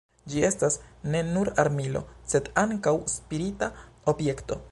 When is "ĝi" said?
0.33-0.39